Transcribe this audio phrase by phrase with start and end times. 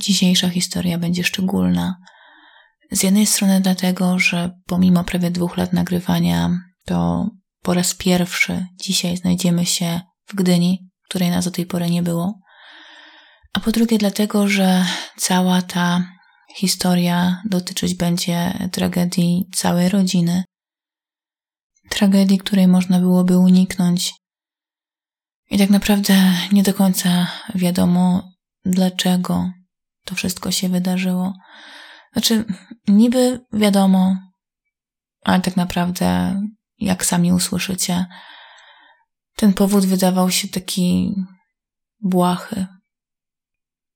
[0.00, 1.96] dzisiejsza historia będzie szczególna.
[2.92, 6.50] Z jednej strony dlatego, że pomimo prawie dwóch lat nagrywania,
[6.84, 7.26] to
[7.62, 12.38] po raz pierwszy dzisiaj znajdziemy się w Gdyni, której nas do tej pory nie było.
[13.52, 14.86] A po drugie dlatego, że
[15.16, 16.04] cała ta
[16.56, 20.44] historia dotyczyć będzie tragedii całej rodziny.
[21.88, 24.14] Tragedii, której można byłoby uniknąć.
[25.50, 28.32] I tak naprawdę nie do końca wiadomo,
[28.64, 29.50] dlaczego
[30.04, 31.32] to wszystko się wydarzyło.
[32.12, 32.44] Znaczy,
[32.88, 34.16] niby wiadomo,
[35.24, 36.40] ale tak naprawdę,
[36.78, 38.06] jak sami usłyszycie,
[39.36, 41.14] ten powód wydawał się taki
[42.00, 42.66] błahy.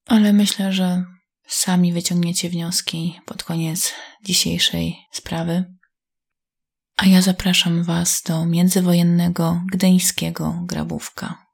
[0.06, 1.04] Ale myślę, że
[1.46, 5.74] sami wyciągniecie wnioski pod koniec dzisiejszej sprawy.
[6.96, 11.45] A ja zapraszam Was do międzywojennego gdyńskiego grabówka.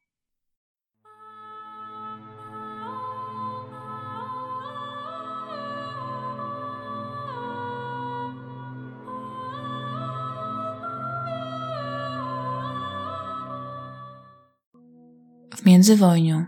[15.62, 16.44] W międzywojniu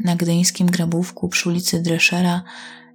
[0.00, 2.42] na gdyńskim grabówku przy ulicy Dreszera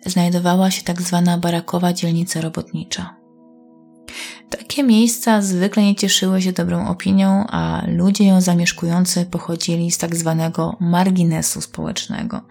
[0.06, 3.16] znajdowała się tak zwana barakowa dzielnica robotnicza.
[4.50, 10.16] Takie miejsca zwykle nie cieszyły się dobrą opinią, a ludzie ją zamieszkujący pochodzili z tak
[10.16, 12.42] zwanego marginesu społecznego.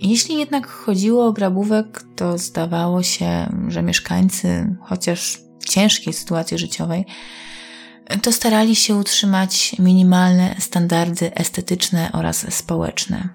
[0.00, 7.04] Jeśli jednak chodziło o grabówek, to zdawało się, że mieszkańcy, chociaż w ciężkiej sytuacji życiowej,
[8.22, 13.28] to starali się utrzymać minimalne standardy estetyczne oraz społeczne.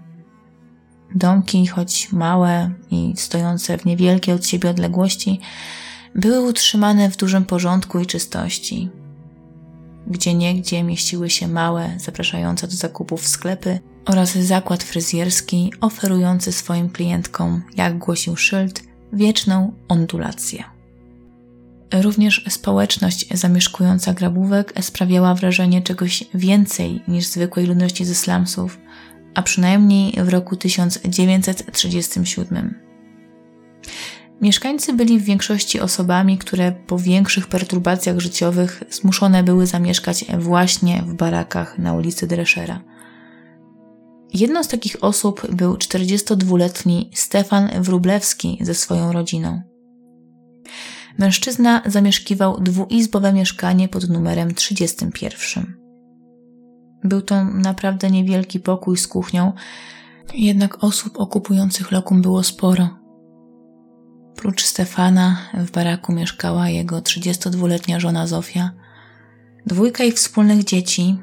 [1.16, 5.40] Domki, choć małe i stojące w niewielkiej od siebie odległości,
[6.16, 8.90] były utrzymane w dużym porządku i czystości.
[10.08, 17.64] Gdzie niegdzie mieściły się małe, zapraszające do zakupów sklepy oraz zakład fryzjerski oferujący swoim klientkom,
[17.76, 20.75] jak głosił szyld, wieczną ondulację.
[21.94, 28.80] Również społeczność zamieszkująca grabówek sprawiała wrażenie czegoś więcej niż zwykłej ludności ze slumsów,
[29.36, 32.86] a przynajmniej w roku 1937.
[34.42, 41.14] Mieszkańcy byli w większości osobami, które po większych perturbacjach życiowych zmuszone były zamieszkać właśnie w
[41.14, 42.82] barakach na ulicy Dreschera.
[44.34, 49.62] Jedną z takich osób był 42-letni Stefan Wrublewski ze swoją rodziną.
[51.18, 55.76] Mężczyzna zamieszkiwał dwuizbowe mieszkanie pod numerem 31.
[57.04, 59.54] Był to naprawdę niewielki pokój z kuchnią,
[60.34, 62.90] jednak osób okupujących lokum było sporo.
[64.36, 68.72] Prócz Stefana w baraku mieszkała jego 32-letnia żona Zofia,
[69.66, 71.18] dwójka ich wspólnych dzieci,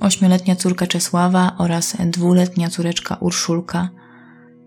[0.00, 3.88] ośmioletnia córka Czesława oraz dwuletnia córeczka Urszulka,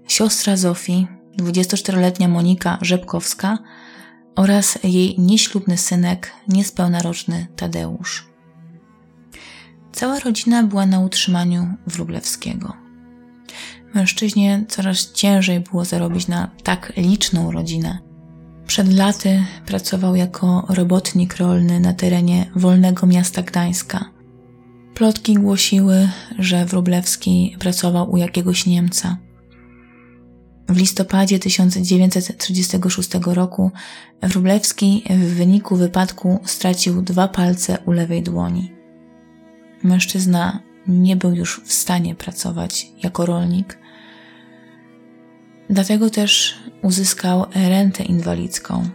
[0.08, 1.08] siostra Zofii,
[1.40, 3.58] 24-letnia Monika Rzepkowska
[4.36, 8.28] oraz jej nieślubny synek, niespełna roczny Tadeusz.
[9.92, 12.74] Cała rodzina była na utrzymaniu Wróblewskiego.
[13.94, 18.00] Mężczyźnie coraz ciężej było zarobić na tak liczną rodzinę.
[18.68, 24.06] Przed laty pracował jako robotnik rolny na terenie wolnego miasta Gdańska.
[24.96, 26.10] Plotki głosiły,
[26.40, 29.18] że Wróblewski pracował u jakiegoś Niemca.
[30.70, 33.72] W listopadzie 1936 roku
[34.22, 38.72] Wróblewski w wyniku wypadku stracił dwa palce u lewej dłoni.
[39.84, 43.80] Mężczyzna nie był już w stanie pracować jako rolnik,
[45.70, 48.90] dlatego też uzyskał rentę inwalidzką.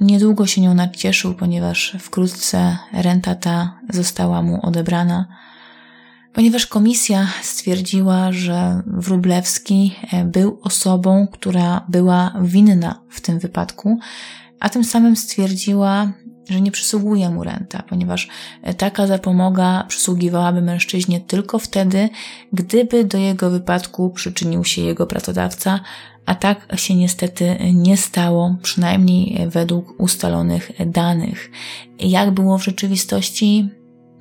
[0.00, 5.26] Niedługo się nią nacieszył, ponieważ wkrótce renta ta została mu odebrana
[6.32, 13.98] ponieważ komisja stwierdziła, że Wróblewski e, był osobą, która była winna w tym wypadku,
[14.60, 16.12] a tym samym stwierdziła,
[16.48, 18.28] że nie przysługuje mu renta, ponieważ
[18.62, 22.08] e, taka zapomoga przysługiwałaby mężczyźnie tylko wtedy,
[22.52, 25.80] gdyby do jego wypadku przyczynił się jego pracodawca,
[26.26, 31.50] a tak się niestety nie stało, przynajmniej według ustalonych danych.
[31.98, 33.68] Jak było w rzeczywistości,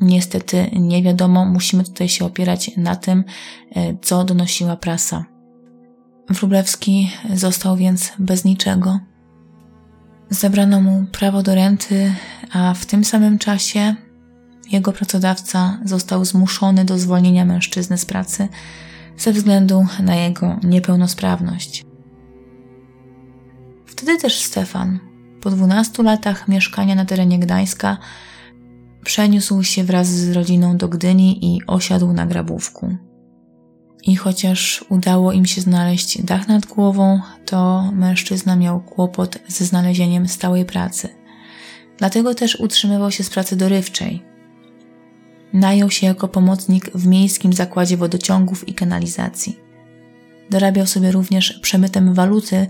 [0.02, 3.24] niestety nie wiadomo, musimy tutaj się opierać na tym,
[3.76, 5.26] e, co donosiła prasa.
[6.30, 9.00] Wróblewski został więc bez niczego.
[10.30, 12.14] Zabrano mu prawo do renty,
[12.52, 13.96] a w tym samym czasie
[14.72, 18.48] jego pracodawca został zmuszony do zwolnienia mężczyzny z pracy
[19.18, 21.86] ze względu na jego niepełnosprawność.
[23.86, 25.00] Wtedy też Stefan,
[25.42, 27.98] po 12 latach mieszkania na terenie Gdańska,
[29.04, 32.96] Przeniósł się wraz z rodziną do Gdyni i osiadł na grabówku.
[34.04, 40.28] I chociaż udało im się znaleźć dach nad głową, to mężczyzna miał kłopot ze znalezieniem
[40.28, 41.10] stałej pracy.
[41.98, 44.24] Dlatego też utrzymywał się z pracy dorywczej.
[45.54, 49.60] Najął się jako pomocnik w miejskim zakładzie wodociągów i kanalizacji.
[50.50, 52.68] Dorabiał sobie również przemytem waluty,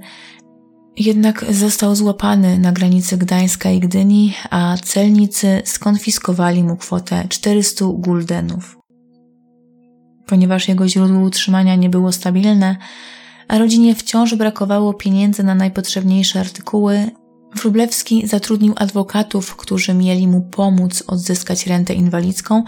[0.98, 8.78] jednak został złapany na granicy Gdańska i Gdyni, a celnicy skonfiskowali mu kwotę 400 guldenów.
[10.28, 12.76] Ponieważ jego źródło utrzymania nie było stabilne,
[13.48, 17.12] a rodzinie wciąż brakowało pieniędzy na najpotrzebniejsze artykuły,
[17.56, 22.64] Wróblewski zatrudnił adwokatów, którzy mieli mu pomóc odzyskać rentę inwalidzką,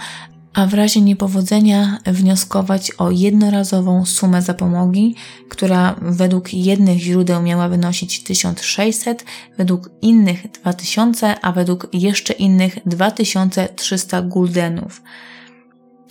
[0.54, 5.16] a w razie niepowodzenia wnioskować o jednorazową sumę zapomogi,
[5.50, 9.26] która według jednych źródeł miała wynosić 1600,
[9.58, 15.02] według innych 2000, a według jeszcze innych 2300 guldenów.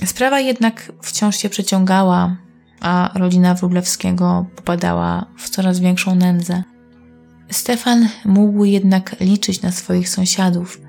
[0.07, 2.37] Sprawa jednak wciąż się przeciągała,
[2.81, 6.63] a rodzina Wróblewskiego popadała w coraz większą nędzę.
[7.51, 10.81] Stefan mógł jednak liczyć na swoich sąsiadów.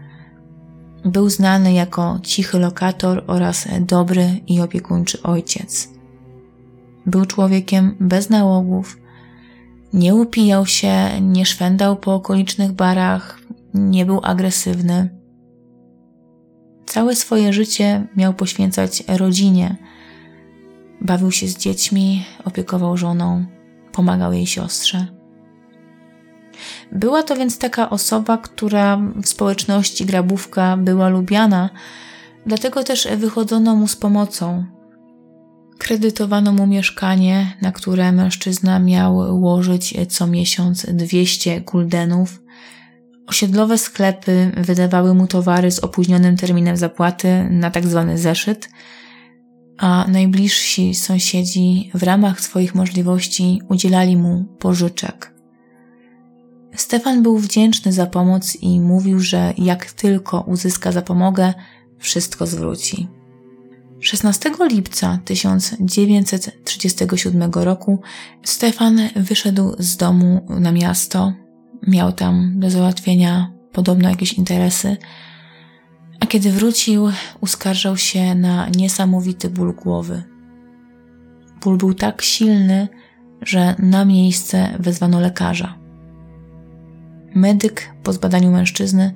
[1.05, 5.89] Był znany jako cichy lokator oraz dobry i opiekuńczy ojciec.
[7.05, 8.97] Był człowiekiem bez nałogów,
[9.93, 13.39] nie upijał się, nie szwendał po okolicznych barach,
[13.73, 15.09] nie był agresywny.
[16.85, 19.77] Całe swoje życie miał poświęcać rodzinie.
[21.01, 23.45] Bawił się z dziećmi, opiekował żoną,
[23.91, 25.22] pomagał jej siostrze.
[26.91, 31.69] Była to więc taka osoba, która w społeczności grabówka była lubiana,
[32.45, 34.65] dlatego też wychodzono mu z pomocą.
[35.77, 42.41] Kredytowano mu mieszkanie, na które mężczyzna miał łożyć co miesiąc 200 guldenów.
[43.27, 48.05] Osiedlowe sklepy wydawały mu towary z opóźnionym terminem zapłaty na tzw.
[48.07, 48.69] Tak zeszyt,
[49.77, 55.32] a najbliżsi sąsiedzi w ramach swoich możliwości udzielali mu pożyczek.
[56.75, 61.53] Stefan był wdzięczny za pomoc i mówił, że jak tylko uzyska zapomogę,
[61.99, 63.07] wszystko zwróci.
[63.99, 68.01] 16 lipca 1937 roku
[68.43, 71.33] Stefan wyszedł z domu na miasto.
[71.87, 74.97] Miał tam do załatwienia podobno jakieś interesy,
[76.19, 77.09] a kiedy wrócił,
[77.41, 80.23] uskarżał się na niesamowity ból głowy.
[81.63, 82.87] Ból był tak silny,
[83.41, 85.82] że na miejsce wezwano lekarza.
[87.35, 89.13] Medyk po zbadaniu mężczyzny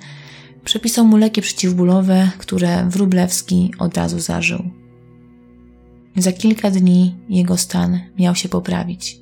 [0.64, 4.64] przepisał mu leki przeciwbólowe, które Wróblewski od razu zażył.
[6.16, 9.18] Za kilka dni jego stan miał się poprawić.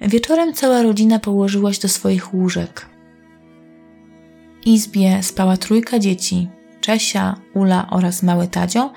[0.00, 2.86] Wieczorem cała rodzina położyła się do swoich łóżek.
[4.62, 6.48] W izbie spała trójka dzieci:
[6.80, 8.92] Czesia, Ula oraz mały Tadzio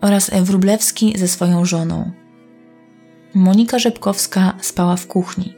[0.00, 2.10] oraz Wróblewski ze swoją żoną.
[3.34, 5.55] Monika Rzepkowska spała w kuchni.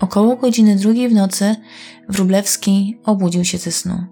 [0.00, 1.56] Około godziny drugiej w nocy
[2.08, 4.04] Wróblewski obudził się ze snu.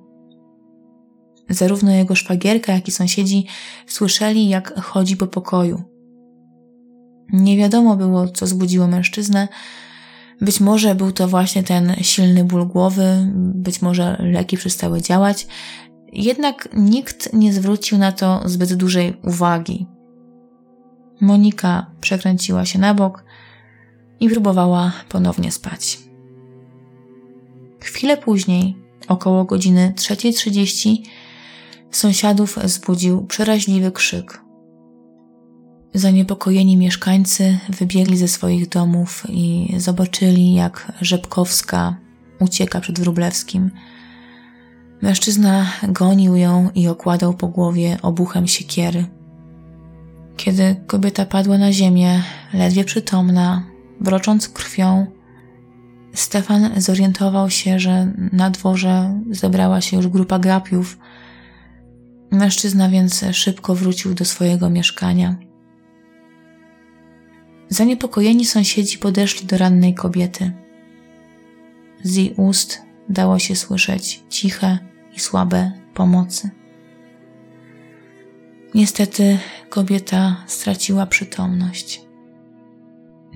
[1.50, 3.46] Zarówno jego szwagierka, jak i sąsiedzi
[3.86, 5.82] słyszeli, jak chodzi po pokoju.
[7.32, 9.48] Nie wiadomo było, co zbudziło mężczyznę.
[10.40, 15.46] Być może był to właśnie ten silny ból głowy, być może leki przestały działać,
[16.12, 19.86] jednak nikt nie zwrócił na to zbyt dużej uwagi.
[21.20, 23.24] Monika przekręciła się na bok,
[24.22, 25.98] i próbowała ponownie spać.
[27.80, 28.76] Chwilę później,
[29.08, 30.96] około godziny 3.30,
[31.90, 34.42] sąsiadów zbudził przeraźliwy krzyk.
[35.94, 41.96] Zaniepokojeni mieszkańcy wybiegli ze swoich domów i zobaczyli, jak Rzepkowska
[42.40, 43.70] ucieka przed Wróblewskim.
[45.00, 49.06] Mężczyzna gonił ją i okładał po głowie obuchem siekiery.
[50.36, 52.22] Kiedy kobieta padła na ziemię,
[52.54, 55.06] ledwie przytomna, Brocząc krwią,
[56.14, 60.98] Stefan zorientował się, że na dworze zebrała się już grupa grapiów.
[62.30, 65.36] Mężczyzna więc szybko wrócił do swojego mieszkania.
[67.68, 70.52] Zaniepokojeni sąsiedzi podeszli do rannej kobiety.
[72.02, 74.78] Z jej ust dało się słyszeć ciche
[75.16, 76.50] i słabe pomocy.
[78.74, 82.11] Niestety kobieta straciła przytomność.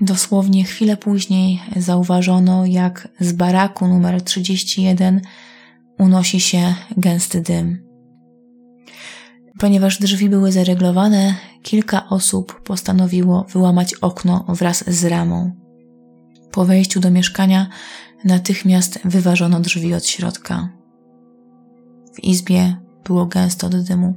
[0.01, 5.21] Dosłownie chwilę później zauważono, jak z baraku numer 31
[5.99, 7.87] unosi się gęsty dym.
[9.59, 15.53] Ponieważ drzwi były zareglowane, kilka osób postanowiło wyłamać okno wraz z ramą.
[16.53, 17.67] Po wejściu do mieszkania
[18.25, 20.69] natychmiast wyważono drzwi od środka.
[22.15, 24.15] W izbie było gęsto od dymu.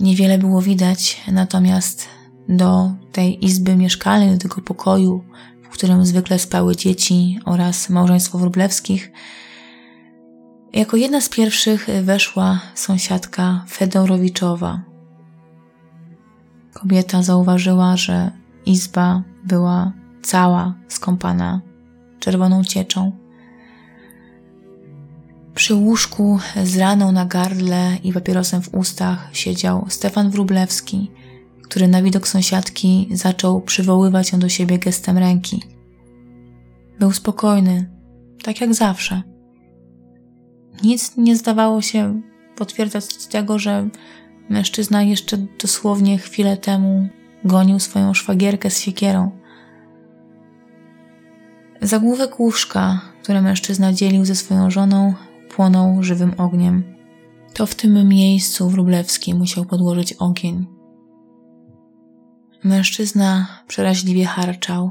[0.00, 2.08] Niewiele było widać, natomiast
[2.48, 5.24] do tej izby mieszkalnej, do tego pokoju,
[5.62, 9.12] w którym zwykle spały dzieci oraz małżeństwo Wróblewskich,
[10.72, 14.82] jako jedna z pierwszych weszła sąsiadka Fedorowiczowa.
[16.72, 18.30] Kobieta zauważyła, że
[18.66, 21.60] izba była cała skąpana
[22.18, 23.12] czerwoną cieczą.
[25.54, 31.10] Przy łóżku z raną na gardle i papierosem w ustach siedział Stefan Wróblewski,
[31.64, 35.62] który na widok sąsiadki zaczął przywoływać ją do siebie gestem ręki.
[36.98, 37.90] Był spokojny,
[38.42, 39.22] tak jak zawsze.
[40.82, 42.22] Nic nie zdawało się
[42.56, 43.88] potwierdzać tego, że
[44.48, 47.08] mężczyzna jeszcze dosłownie chwilę temu
[47.44, 49.30] gonił swoją szwagierkę z siekierą.
[51.82, 55.14] Zagłówek łóżka, które mężczyzna dzielił ze swoją żoną,
[55.56, 56.94] płonął żywym ogniem.
[57.54, 60.73] To w tym miejscu Wróblewski musiał podłożyć ogień.
[62.64, 64.90] Mężczyzna przeraźliwie harczał,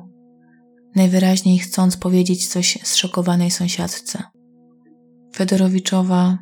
[0.96, 4.24] najwyraźniej chcąc powiedzieć coś zszokowanej sąsiadce.
[5.36, 6.38] Fedorowiczowa,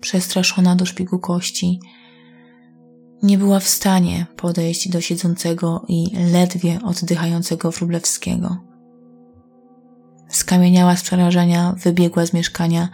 [0.00, 1.80] przestraszona do szpigu kości,
[3.22, 8.56] nie była w stanie podejść do siedzącego i ledwie oddychającego Wróblewskiego.
[10.28, 12.88] Skamieniała z przerażenia, wybiegła z mieszkania,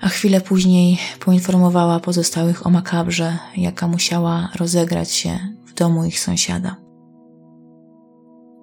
[0.00, 6.76] a chwilę później poinformowała pozostałych o makabrze, jaka musiała rozegrać się domu ich sąsiada.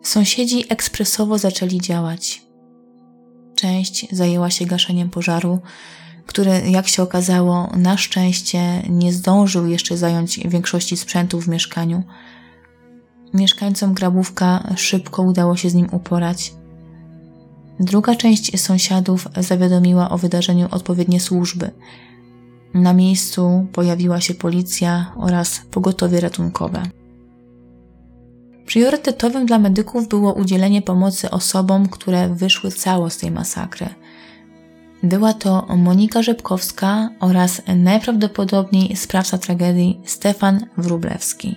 [0.04, 2.42] Sąsiedzi ekspresowo zaczęli działać.
[3.56, 5.60] Część zajęła się gaszeniem pożaru,
[6.26, 12.04] który, jak się okazało, na szczęście nie zdążył jeszcze zająć większości sprzętu w mieszkaniu.
[13.34, 16.54] Mieszkańcom grabówka szybko udało się z nim uporać.
[17.80, 21.72] Druga część sąsiadów zawiadomiła o wydarzeniu odpowiednie służby.
[22.74, 26.84] Na miejscu pojawiła się policja oraz pogotowie ratunkowe.
[28.66, 33.90] Priorytetowym dla medyków było udzielenie pomocy osobom, które wyszły cało z tej masakry.
[35.04, 41.56] Była to Monika Rzepkowska oraz najprawdopodobniej sprawca tragedii Stefan Wróblewski.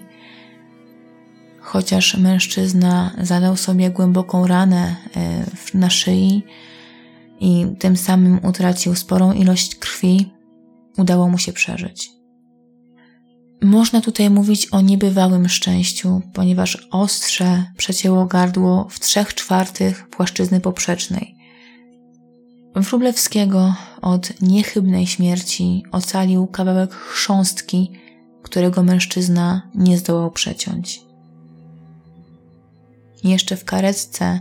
[1.61, 5.45] Chociaż mężczyzna zadał sobie głęboką ranę e,
[5.79, 6.43] na szyi
[7.41, 10.33] i tym samym utracił sporą ilość krwi,
[10.99, 12.17] udało mu się przeżyć.
[13.62, 21.35] Można tutaj mówić o niebywałym szczęściu, ponieważ ostrze przecięło gardło w trzech czwartych płaszczyzny poprzecznej.
[22.75, 27.93] Wróblewskiego od niechybnej śmierci ocalił kawałek chrząstki,
[28.43, 31.00] którego mężczyzna nie zdołał przeciąć.
[33.25, 34.41] Jeszcze w karetce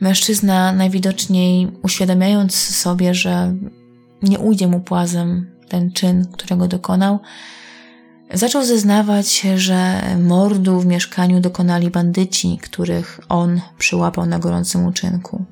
[0.00, 3.54] mężczyzna najwidoczniej uświadamiając sobie, że
[4.22, 7.18] nie ujdzie mu płazem ten czyn, którego dokonał,
[8.34, 15.44] zaczął zeznawać, że mordu w mieszkaniu dokonali bandyci, których on przyłapał na gorącym uczynku.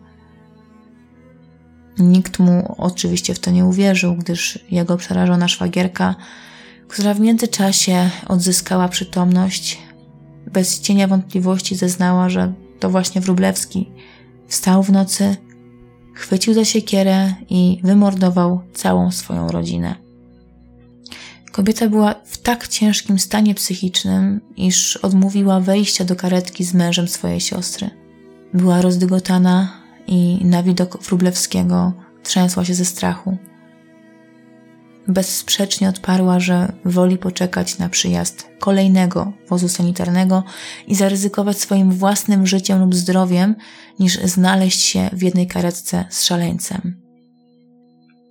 [1.99, 6.15] Nikt mu oczywiście w to nie uwierzył, gdyż jego przerażona szwagierka,
[6.89, 9.79] która w międzyczasie odzyskała przytomność,
[10.53, 13.91] bez cienia wątpliwości zeznała, że to właśnie Wróblewski
[14.49, 15.37] wstał w nocy,
[16.15, 20.06] chwycił za siekierę i wymordował całą swoją rodzinę.
[21.57, 27.41] Kobieta była w tak ciężkim stanie psychicznym, iż odmówiła wejścia do karetki z mężem swojej
[27.41, 27.91] siostry.
[28.55, 29.73] Była rozdygotana
[30.07, 33.39] i na widok Wróblewskiego trzęsła się ze strachu
[35.09, 40.45] bezsprzecznie odparła, że woli poczekać na przyjazd kolejnego wozu sanitarnego
[40.87, 43.55] i zaryzykować swoim własnym życiem lub zdrowiem,
[43.99, 47.03] niż znaleźć się w jednej karetce z szaleńcem.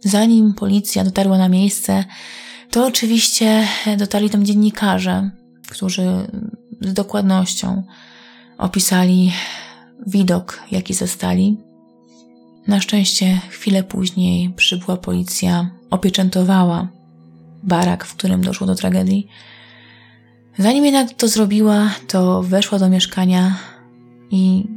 [0.03, 2.05] Zanim policja dotarła na miejsce,
[2.75, 3.67] to oczywiście
[3.97, 5.29] dotarli tam dziennikarze,
[5.69, 6.27] którzy
[6.81, 7.83] z dokładnością
[8.57, 9.31] opisali
[10.07, 11.57] widok, jaki zastali.
[12.67, 16.87] Na szczęście chwilę później przybyła policja opieczętowała
[17.63, 19.27] barak, w którym doszło do tragedii.
[20.57, 23.57] Zanim jednak to zrobiła, to weszła do mieszkania
[24.31, 24.67] i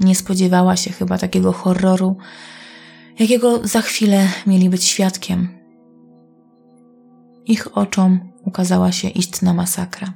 [0.00, 2.16] nie spodziewała się chyba takiego horroru,
[3.18, 5.63] jakiego za chwilę mieli być świadkiem.
[7.46, 10.12] Ich oczom ukazała się istna masakra.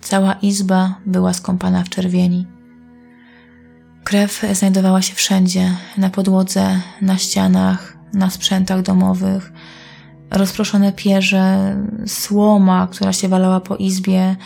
[0.00, 2.46] Cała izba była skąpana w czerwieni.
[4.04, 9.52] Krew znajdowała się wszędzie na podłodze, na ścianach, na sprzętach domowych,
[10.30, 11.76] rozproszone pierze,
[12.06, 14.36] słoma, która się walała po izbie,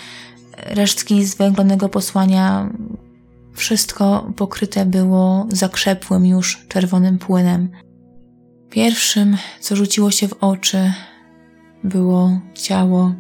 [0.57, 2.71] resztki zwęglonego posłania.
[3.55, 7.71] Wszystko pokryte było zakrzepłym już czerwonym płynem.
[8.71, 10.93] Pierwszym, co rzuciło się w oczy,
[11.85, 13.13] było ciało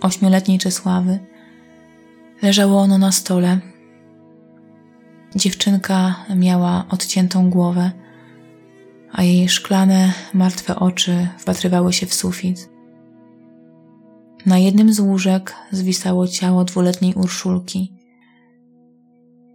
[0.00, 1.18] ośmioletniej Czesławy.
[2.42, 3.58] Leżało ono na stole.
[5.36, 7.90] Dziewczynka miała odciętą głowę,
[9.12, 12.70] a jej szklane, martwe oczy wpatrywały się w sufit.
[14.46, 17.92] Na jednym z łóżek zwisało ciało dwuletniej Urszulki.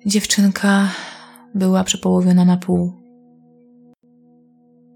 [0.06, 0.90] Dziewczynka
[1.56, 2.94] była przepołowiona na pół.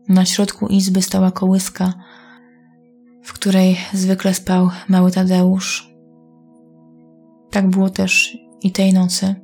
[0.08, 1.94] Na środku izby stała kołyska,
[3.24, 5.94] w której zwykle spał mały Tadeusz.
[7.52, 9.36] Tak było też i tej nocy.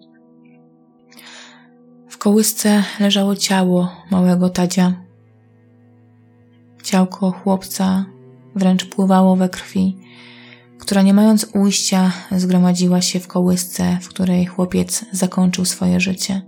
[2.10, 4.94] W kołysce leżało ciało małego Tadzia.
[6.84, 8.05] Ciałko chłopca
[8.55, 9.98] wręcz pływało we krwi,
[10.79, 16.41] która nie mając ujścia zgromadziła się w kołysce, w której chłopiec zakończył swoje życie.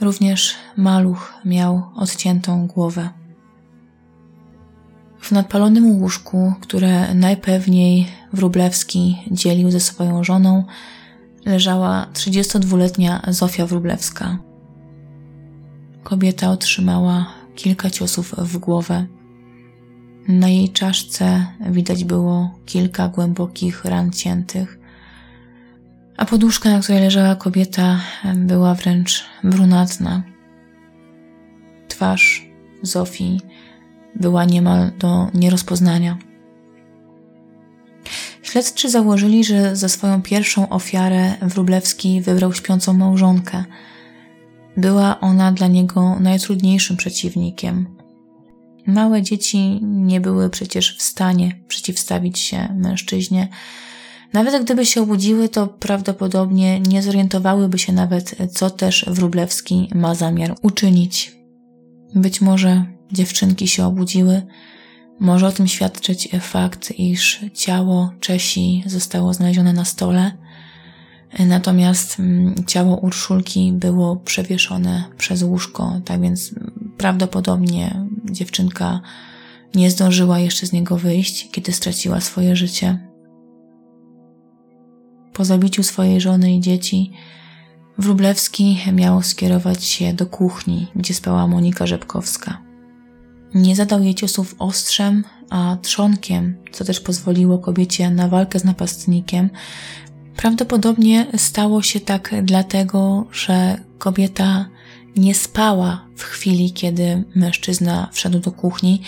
[0.00, 3.19] Również maluch miał odciętą głowę.
[5.30, 10.64] W nadpalonym łóżku, które najpewniej Wróblewski dzielił ze swoją żoną,
[11.46, 14.38] leżała 32-letnia Zofia Wróblewska.
[16.02, 19.06] Kobieta otrzymała kilka ciosów w głowę.
[20.28, 24.78] Na jej czaszce widać było kilka głębokich ran ciętych,
[26.16, 28.00] a poduszka, na której leżała kobieta,
[28.36, 30.22] była wręcz brunatna.
[31.88, 32.50] Twarz
[32.82, 33.40] Zofii
[34.14, 36.18] była niemal do nierozpoznania.
[38.42, 43.64] Śledczy założyli, że za swoją pierwszą ofiarę Wróblewski wybrał śpiącą małżonkę.
[44.76, 47.96] Była ona dla niego najtrudniejszym przeciwnikiem.
[48.86, 53.48] Małe dzieci nie były przecież w stanie przeciwstawić się mężczyźnie.
[54.32, 60.54] Nawet gdyby się obudziły, to prawdopodobnie nie zorientowałyby się nawet, co też Wróblewski ma zamiar
[60.62, 61.36] uczynić.
[62.14, 64.42] Być może dziewczynki się obudziły.
[65.20, 70.32] Może o tym świadczyć fakt, iż ciało Czesi zostało znalezione na stole,
[71.38, 76.54] natomiast mm, ciało Urszulki było przewieszone przez łóżko, tak więc
[76.96, 79.00] prawdopodobnie dziewczynka
[79.74, 82.98] nie zdążyła jeszcze z niego wyjść, kiedy straciła swoje życie.
[85.32, 87.12] Po zabiciu swojej żony i dzieci,
[87.98, 92.69] Wróblewski miał skierować się do kuchni, gdzie spała Monika Rzepkowska.
[93.54, 99.50] Nie zadał jej ciosów ostrzem, a trzonkiem, co też pozwoliło kobiecie na walkę z napastnikiem.
[100.36, 104.68] Prawdopodobnie stało się tak dlatego, że kobieta
[105.16, 109.02] nie spała w chwili, kiedy mężczyzna wszedł do kuchni.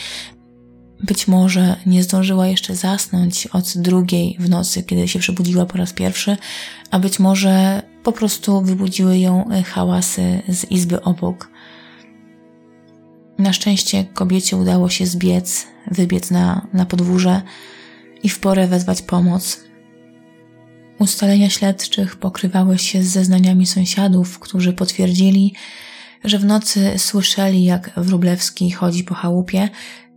[1.02, 5.92] Być może nie zdążyła jeszcze zasnąć od drugiej w nocy, kiedy się przebudziła po raz
[5.92, 6.36] pierwszy,
[6.90, 11.51] a być może po prostu wybudziły ją hałasy z izby obok.
[13.38, 17.42] Na szczęście kobiecie udało się zbiec, wybiec na, na podwórze
[18.22, 19.64] i w porę wezwać pomoc.
[20.98, 25.54] Ustalenia śledczych pokrywały się z zeznaniami sąsiadów, którzy potwierdzili,
[26.24, 29.68] że w nocy słyszeli, jak Wróblewski chodzi po chałupie,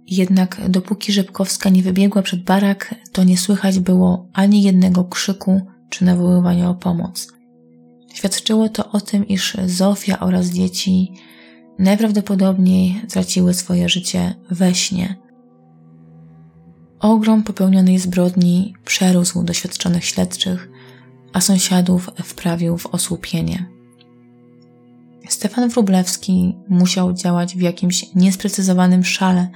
[0.08, 6.06] jednak dopóki Rzepkowska nie wybiegła przed barak, to nie słychać było ani jednego krzyku czy
[6.06, 7.28] nawoływania o pomoc.
[8.13, 11.12] Świadczyło to o tym, iż Zofia oraz dzieci
[11.79, 15.15] najprawdopodobniej traciły swoje życie we śnie.
[16.99, 20.69] Ogrom popełnionej zbrodni przerósł doświadczonych śledczych,
[21.33, 23.65] a sąsiadów wprawił w osłupienie.
[25.29, 29.47] Stefan Wróblewski musiał działać w jakimś niesprecyzowanym szale.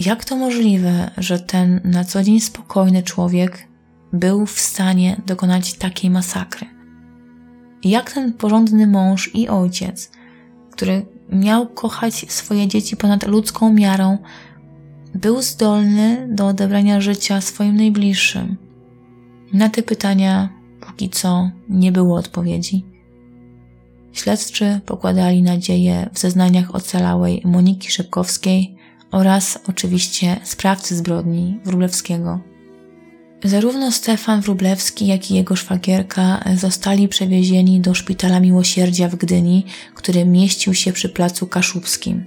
[0.00, 3.68] Jak to możliwe, że ten na co dzień spokojny człowiek
[4.12, 6.66] był w stanie dokonać takiej masakry?
[7.84, 10.10] Jak ten porządny mąż i ojciec
[10.76, 14.18] który miał kochać swoje dzieci ponad ludzką miarą,
[15.14, 18.56] był zdolny do odebrania życia swoim najbliższym?
[19.52, 20.48] Na te pytania
[20.80, 22.84] póki co nie było odpowiedzi.
[24.12, 28.76] Śledczy pokładali nadzieję w zeznaniach ocalałej Moniki Szybkowskiej
[29.10, 32.40] oraz oczywiście sprawcy zbrodni Wróblewskiego.
[33.44, 40.24] Zarówno Stefan Wróblewski, jak i jego szwagierka zostali przewiezieni do szpitala miłosierdzia w Gdyni, który
[40.24, 42.24] mieścił się przy placu Kaszubskim.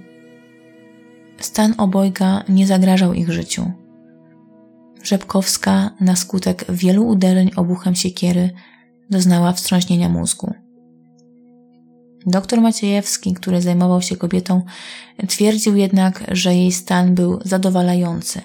[1.38, 3.72] Stan obojga nie zagrażał ich życiu.
[5.02, 8.50] Rzepkowska na skutek wielu uderzeń obuchem siekiery
[9.10, 10.54] doznała wstrząśnienia mózgu.
[12.26, 14.62] Doktor Maciejewski, który zajmował się kobietą,
[15.28, 18.40] twierdził jednak, że jej stan był zadowalający.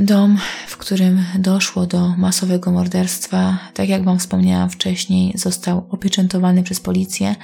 [0.00, 6.80] Dom, w którym doszło do masowego morderstwa, tak jak Wam wspomniałam wcześniej, został opieczętowany przez
[6.80, 7.34] policję,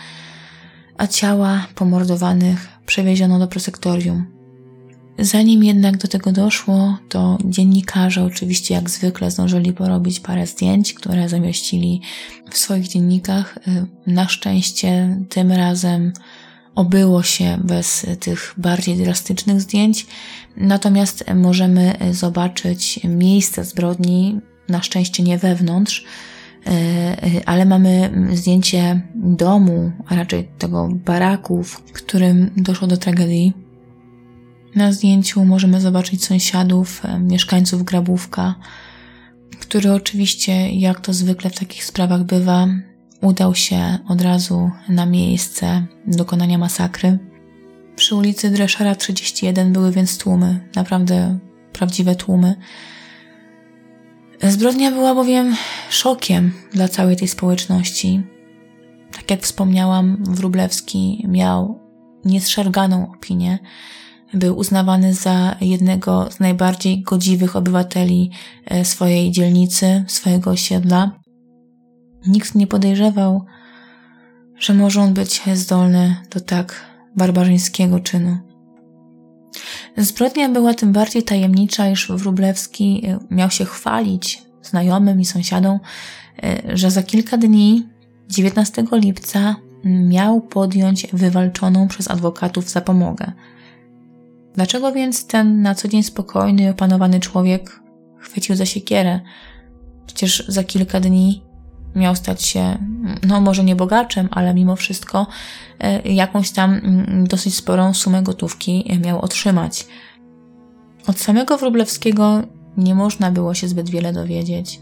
[0.99, 4.27] a ciała pomordowanych przewieziono do prosektorium.
[5.19, 11.29] Zanim jednak do tego doszło, to dziennikarze oczywiście jak zwykle zdążyli porobić parę zdjęć, które
[11.29, 12.01] zamieścili
[12.51, 13.59] w swoich dziennikach.
[14.07, 16.13] Na szczęście tym razem
[16.77, 20.07] obyło się bez tych bardziej drastycznych zdjęć,
[20.57, 26.05] natomiast możemy zobaczyć miejsce zbrodni, na szczęście nie wewnątrz,
[27.47, 33.53] ale mamy zdjęcie domu, a raczej tego baraku, w którym doszło do tragedii.
[34.75, 38.55] Na zdjęciu możemy zobaczyć sąsiadów, mieszkańców Grabówka,
[39.61, 42.69] który oczywiście, jak to zwykle w takich sprawach bywa,
[43.23, 47.19] udał się od razu na miejsce dokonania masakry.
[47.97, 51.39] Przy ulicy Dreszara 31 były więc tłumy, naprawdę
[51.73, 52.57] prawdziwe tłumy.
[54.43, 55.57] Zbrodnia była bowiem
[55.91, 58.23] szokiem dla całej tej społeczności.
[59.13, 61.81] Tak jak wspomniałam, Wróblewski miał
[62.25, 63.59] niezszarganą opinię.
[64.35, 68.31] Był uznawany za jednego z najbardziej godziwych obywateli
[68.65, 71.26] e, swojej dzielnicy, swojego osiedla.
[72.27, 73.45] Nikt nie podejrzewał,
[74.59, 76.85] że może on być zdolny do tak
[77.17, 78.39] barbarzyńskiego czynu.
[79.97, 85.79] Zbrodnia była tym bardziej tajemnicza, iż Wróblewski e, miał się chwalić znajomym i sąsiadom,
[86.43, 87.89] e, że za kilka dni,
[88.29, 93.33] 19 lipca, miał podjąć wywalczoną przez adwokatów zapomogę.
[94.55, 97.81] Dlaczego więc ten na co dzień spokojny i opanowany człowiek
[98.19, 99.21] chwycił za siekierę?
[100.07, 101.46] Przecież za kilka dni
[101.97, 102.79] miał stać się,
[103.27, 105.27] no może nie bogaczem, ale mimo wszystko
[105.81, 109.87] e, jakąś tam mm, dosyć sporą sumę gotówki miał otrzymać.
[111.07, 112.43] Od samego Wróblewskiego
[112.77, 114.81] nie można było się zbyt wiele dowiedzieć.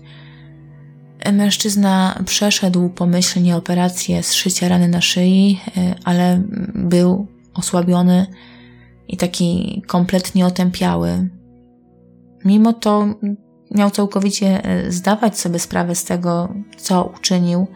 [1.32, 6.42] Mężczyzna przeszedł pomyślnie operację zszycia rany na szyi, e, ale
[6.74, 8.26] był osłabiony
[9.08, 11.28] i taki kompletnie otępiały.
[12.44, 13.06] Mimo to
[13.74, 17.66] miał całkowicie e, zdawać sobie sprawę z tego, co uczynił.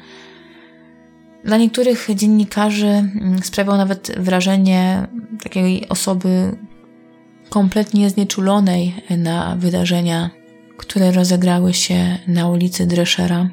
[1.45, 5.09] Dla niektórych dziennikarzy mm, sprawiał nawet wrażenie
[5.43, 6.57] takiej osoby
[7.49, 10.31] kompletnie znieczulonej na wydarzenia,
[10.77, 13.51] które rozegrały się na ulicy Dreszera.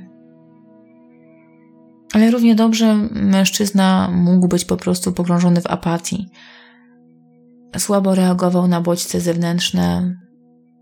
[2.13, 6.29] Ale równie dobrze mężczyzna mógł być po prostu pogrążony w apatii.
[7.77, 10.15] Słabo reagował na bodźce zewnętrzne,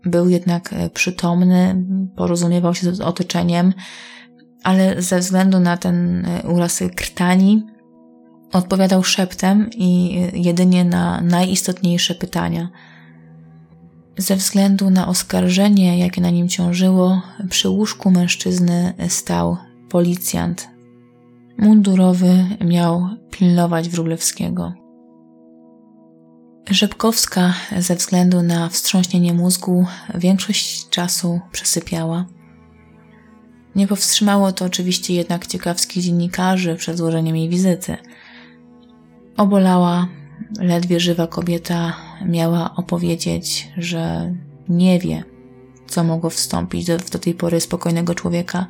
[0.06, 1.84] był jednak e, przytomny,
[2.16, 3.72] porozumiewał się z otoczeniem,
[4.62, 7.66] ale ze względu na ten e, uraz krtani
[8.52, 12.68] odpowiadał szeptem i e, jedynie na najistotniejsze pytania.
[14.18, 19.56] Ze względu na oskarżenie, jakie na nim ciążyło, przy łóżku mężczyzny stał
[19.88, 20.68] policjant.
[21.58, 24.83] Mundurowy miał pilnować Wróblewskiego.
[26.70, 32.24] Rzepkowska ze względu na wstrząśnienie mózgu większość czasu przesypiała.
[33.74, 37.96] Nie powstrzymało to oczywiście jednak ciekawskich dziennikarzy przed złożeniem jej wizyty.
[39.36, 40.08] Obolała,
[40.60, 41.96] ledwie żywa kobieta
[42.26, 44.34] miała opowiedzieć, że
[44.68, 45.24] nie wie,
[45.86, 48.66] co mogło wstąpić do, do tej pory spokojnego człowieka,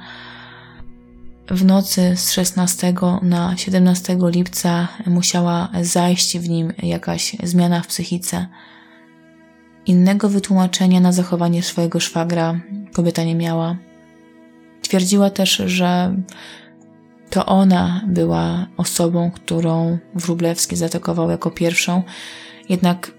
[1.50, 8.46] w nocy z 16 na 17 lipca musiała zajść w nim jakaś zmiana w psychice.
[9.86, 12.60] Innego wytłumaczenia na zachowanie swojego szwagra
[12.92, 13.76] kobieta nie miała.
[14.82, 16.16] Twierdziła też, że
[17.30, 22.02] to ona była osobą, którą Wróblewski zaatakował jako pierwszą,
[22.68, 23.10] jednak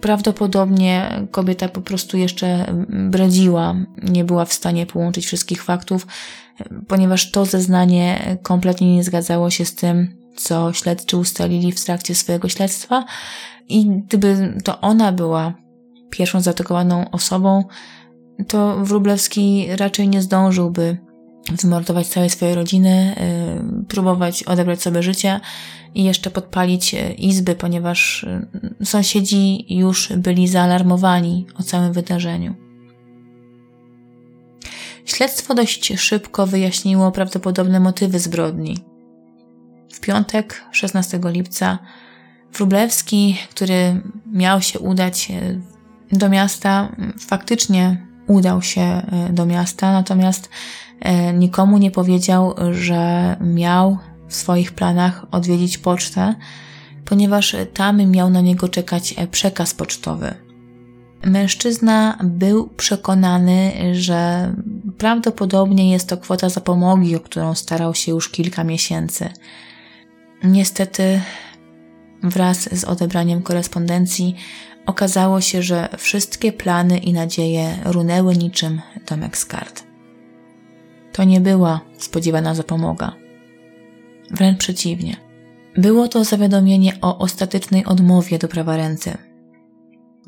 [0.00, 6.06] prawdopodobnie kobieta po prostu jeszcze bredziła, nie była w stanie połączyć wszystkich faktów,
[6.88, 12.48] ponieważ to zeznanie kompletnie nie zgadzało się z tym, co śledczy ustalili w trakcie swojego
[12.48, 13.04] śledztwa.
[13.68, 15.54] I gdyby to ona była
[16.10, 17.64] pierwszą zaatakowaną osobą,
[18.48, 20.98] to Wróblewski raczej nie zdążyłby
[21.62, 23.14] wymordować całej swojej rodziny,
[23.80, 25.40] y, próbować odebrać sobie życie
[25.94, 28.24] i jeszcze podpalić y, izby, ponieważ
[28.80, 32.65] y, sąsiedzi już byli zaalarmowani o całym wydarzeniu.
[35.06, 38.78] Śledztwo dość szybko wyjaśniło prawdopodobne motywy zbrodni.
[39.92, 41.78] W piątek, 16 lipca,
[42.52, 45.60] Wróblewski, który miał się udać e,
[46.16, 46.96] do miasta,
[47.28, 50.48] faktycznie udał się e, do miasta, natomiast
[51.00, 56.34] e, nikomu nie powiedział, że miał w swoich planach odwiedzić pocztę,
[57.04, 60.45] ponieważ tam miał na niego czekać przekaz pocztowy.
[61.26, 64.52] Mężczyzna był przekonany, że
[64.98, 69.28] prawdopodobnie jest to kwota zapomogi, o którą starał się już kilka miesięcy.
[70.44, 71.20] Niestety,
[72.22, 74.34] wraz z odebraniem korespondencji,
[74.86, 79.84] okazało się, że wszystkie plany i nadzieje runęły niczym domek z kart.
[81.12, 83.12] To nie była spodziewana zapomoga.
[84.30, 85.16] Wręcz przeciwnie.
[85.76, 89.25] Było to zawiadomienie o ostatecznej odmowie do prawa ręce.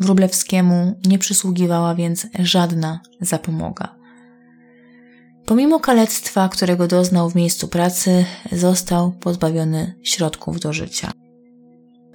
[0.01, 3.99] Wróblewskiemu nie przysługiwała więc żadna zapomoga.
[5.47, 11.13] Pomimo kalectwa, którego doznał w miejscu pracy, został pozbawiony środków do życia.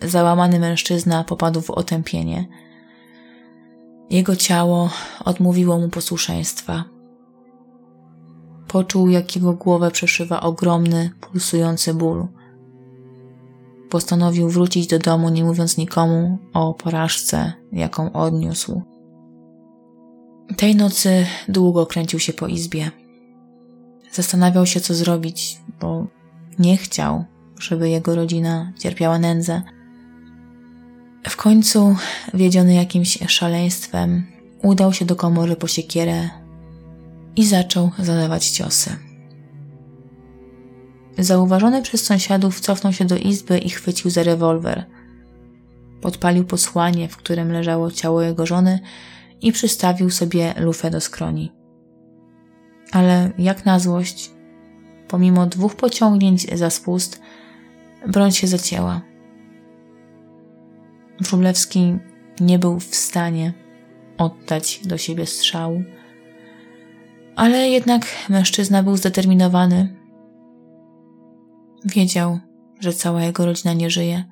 [0.02, 2.48] Załamany mężczyzna popadł w otępienie.
[4.10, 4.90] Jego ciało
[5.26, 6.84] odmówiło mu posłuszeństwa.
[8.68, 12.28] Poczuł, jak jego głowę przeszywa ogromny, pulsujący ból.
[13.94, 18.82] Postanowił wrócić do domu, nie mówiąc nikomu o porażce, jaką odniósł.
[20.58, 22.92] Tej nocy długo kręcił się po izbie.
[24.12, 26.08] Zastanawiał się, co zrobić, bo
[26.60, 27.26] nie chciał,
[27.60, 29.62] żeby jego rodzina cierpiała nędzę.
[31.30, 31.96] W końcu,
[32.34, 34.24] wiedziony jakimś szaleństwem,
[34.64, 36.30] udał się do komory po siekierę
[37.36, 39.13] i zaczął zadawać ciosy.
[41.18, 44.86] Zauważony przez sąsiadów cofnął się do izby i chwycił za rewolwer.
[46.02, 48.80] Podpalił posłanie, w którym leżało ciało jego żony
[49.42, 51.52] i przystawił sobie lufę do skroni.
[52.92, 54.32] Ale jak na złość,
[55.08, 57.22] pomimo dwóch pociągnięć za spust,
[58.08, 59.02] broń się zacięła.
[61.22, 61.98] Wróblewski
[62.42, 63.54] nie był w stanie
[64.18, 65.84] oddać do siebie strzału.
[67.36, 70.03] Ale jednak mężczyzna był zdeterminowany.
[71.86, 72.40] Wiedział,
[72.80, 74.24] że cała jego rodzina nie żyje.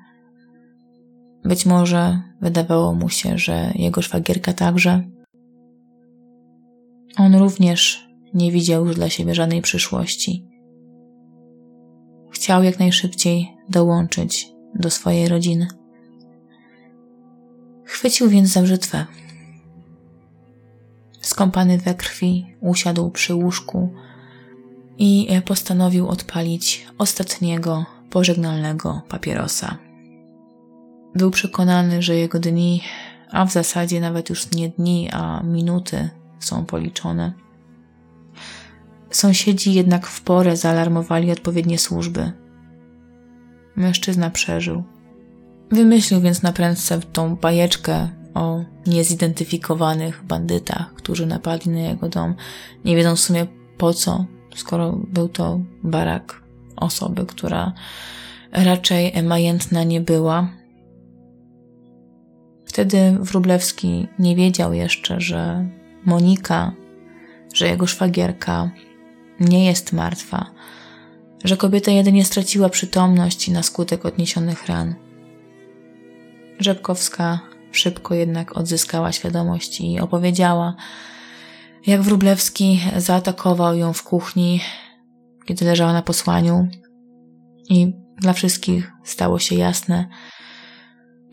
[1.44, 5.04] Być może wydawało mu się, że jego szwagierka także.
[7.18, 10.46] On również nie widział już dla siebie żadnej przyszłości.
[12.32, 15.68] Chciał jak najszybciej dołączyć do swojej rodziny.
[17.84, 19.06] Chwycił więc za brzytwę.
[21.22, 23.94] Skąpany we krwi, usiadł przy łóżku
[24.98, 29.78] i postanowił odpalić ostatniego pożegnalnego papierosa.
[31.16, 32.82] Był przekonany, że jego dni,
[33.32, 37.34] a w zasadzie nawet już nie dni, a minuty są policzone.
[39.10, 42.32] Sąsiedzi jednak w porę zaalarmowali odpowiednie służby.
[43.76, 44.84] Mężczyzna przeżył.
[45.72, 52.36] Wymyślił więc na prędce tą bajeczkę o niezidentyfikowanych bandytach, którzy napadli na jego dom,
[52.86, 56.44] nie wiedząc w sumie po co, skoro był to barak
[56.76, 57.74] osoby, która
[58.52, 60.50] raczej majętna nie była.
[62.66, 65.70] Wtedy Wróblewski nie wiedział jeszcze, że
[66.06, 66.72] Monika,
[67.54, 68.72] że jego szwagierka
[69.40, 70.52] nie jest martwa,
[71.44, 74.96] że kobieta jedynie straciła przytomność na skutek odniesionych ran.
[76.60, 77.40] Rzepkowska
[77.72, 80.76] szybko jednak odzyskała świadomość i opowiedziała,
[81.88, 84.62] jak Wróblewski zaatakował ją w kuchni,
[85.46, 86.68] kiedy leżała na posłaniu,
[87.70, 90.08] i dla wszystkich stało się jasne,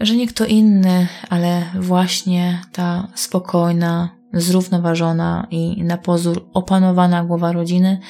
[0.01, 8.01] że nie kto inny, ale właśnie ta spokojna, zrównoważona i na pozór opanowana głowa rodziny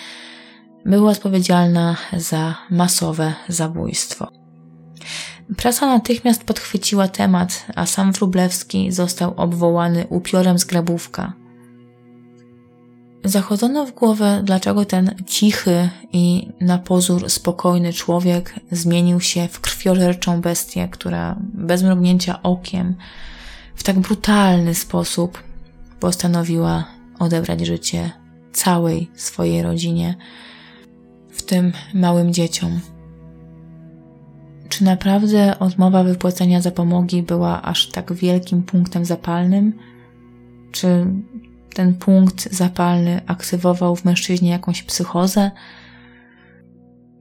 [0.86, 4.28] była odpowiedzialna za masowe zabójstwo.
[5.56, 11.32] Prasa natychmiast podchwyciła temat, a sam Wróblewski został obwołany upiorem z grabówka.
[13.28, 20.40] Zachodzono w głowę, dlaczego ten cichy i na pozór spokojny człowiek zmienił się w krwiożerczą
[20.40, 22.94] bestię, która bez mrugnięcia okiem
[23.74, 25.42] w tak brutalny sposób
[26.00, 26.84] postanowiła
[27.18, 28.10] odebrać życie
[28.52, 30.14] całej swojej rodzinie,
[31.30, 32.80] w tym małym dzieciom.
[34.68, 39.72] Czy naprawdę odmowa wypłacenia zapomogi była aż tak wielkim punktem zapalnym?
[40.72, 41.06] Czy
[41.78, 45.50] ten punkt zapalny aktywował w mężczyźnie jakąś psychozę?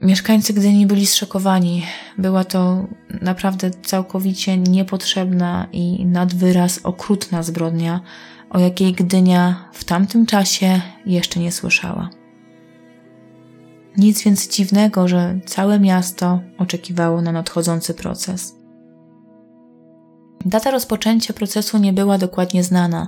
[0.02, 1.84] Mieszkańcy Gdyni byli zszokowani.
[2.17, 2.88] Była to
[3.22, 8.02] naprawdę całkowicie niepotrzebna i nad wyraz okrutna zbrodnia,
[8.50, 12.10] o jakiej Gdynia w tamtym czasie jeszcze nie słyszała.
[13.98, 18.56] Nic więc dziwnego, że całe miasto oczekiwało na nadchodzący proces.
[20.46, 23.08] Data rozpoczęcia procesu nie była dokładnie znana.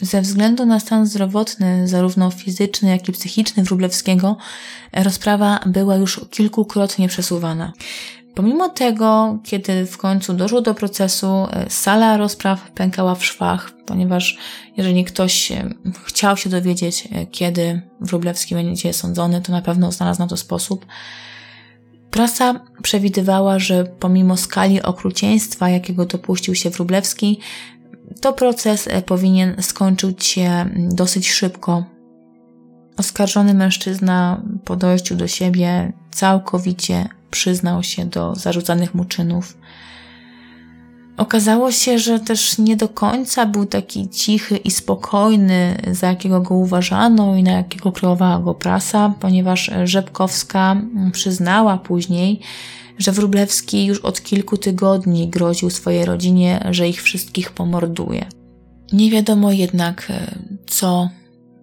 [0.00, 4.36] Ze względu na stan zdrowotny, zarówno fizyczny, jak i psychiczny Wróblewskiego,
[4.92, 7.72] rozprawa była już kilkukrotnie przesuwana.
[8.34, 14.38] Pomimo tego, kiedy w końcu doszło do procesu, sala rozpraw pękała w szwach, ponieważ
[14.76, 15.70] jeżeli ktoś e,
[16.04, 20.86] chciał się dowiedzieć, e, kiedy Wróblewski będzie sądzony, to na pewno znalazł na to sposób.
[22.10, 27.40] Prasa przewidywała, że pomimo skali okrucieństwa, jakiego dopuścił się Wróblewski,
[28.20, 31.84] to proces e, powinien skończyć się dosyć szybko.
[32.96, 39.56] Oskarżony mężczyzna po dojściu do siebie całkowicie przyznał się do zarzucanych mu czynów.
[41.16, 46.54] Okazało się, że też nie do końca był taki cichy i spokojny, za jakiego go
[46.54, 50.76] uważano i na jakiego kreowała go prasa, ponieważ Rzepkowska
[51.12, 52.40] przyznała później,
[52.98, 58.26] że Wróblewski już od kilku tygodni groził swojej rodzinie, że ich wszystkich pomorduje.
[58.92, 61.08] Nie wiadomo jednak, e, co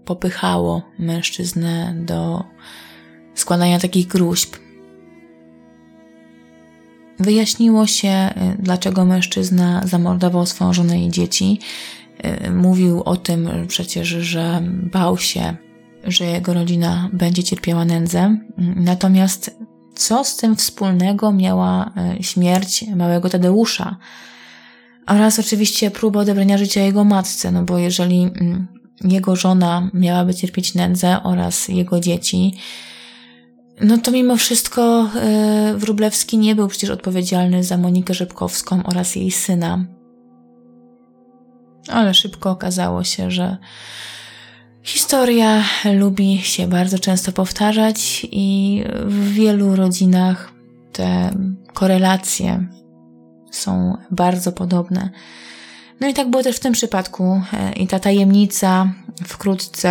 [0.06, 2.44] popychało mężczyznę do
[3.36, 4.56] składania takich gruźb.
[7.22, 11.60] Wyjaśniło się, y, dlaczego mężczyzna zamordował swoją żonę i dzieci.
[12.46, 15.56] Y, mówił o tym przecież, że bał się,
[16.04, 18.38] że jego rodzina będzie cierpiała nędzę.
[18.76, 19.58] Natomiast
[19.96, 23.98] co z tym wspólnego miała y, śmierć małego Tadeusza?
[25.08, 28.68] Oraz oczywiście próba odebrania życia jego matce, no bo jeżeli mm,
[29.04, 32.54] jego żona miałaby cierpieć nędzę oraz jego dzieci,
[33.82, 39.32] no to mimo wszystko yy, Wróblewski nie był przecież odpowiedzialny za Monikę Rzepkowską oraz jej
[39.32, 39.86] syna.
[41.88, 43.58] Ale szybko okazało się, że
[44.84, 45.63] historia
[45.94, 50.52] lubi się bardzo często powtarzać i w wielu rodzinach
[50.91, 51.36] te
[51.74, 52.67] korelacje
[53.52, 55.10] są bardzo podobne.
[56.00, 58.94] No i tak było też w tym przypadku e, i ta tajemnica
[59.26, 59.89] wkrótce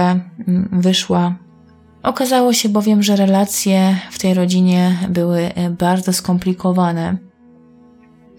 [0.49, 1.35] mm, wyszła
[2.03, 7.17] Okazało się bowiem, że relacje w tej rodzinie były e, bardzo skomplikowane,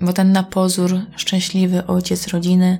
[0.01, 2.79] bo ten na pozór szczęśliwy ojciec rodziny